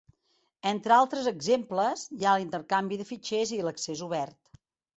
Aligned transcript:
Entre 0.69 0.95
altres 0.95 1.27
exemples, 1.31 2.07
hi 2.17 2.25
ha 2.31 2.35
l'intercanvi 2.39 2.99
de 3.03 3.07
fitxers 3.13 3.55
i 3.59 3.63
l'accés 3.69 4.05
obert. 4.11 4.61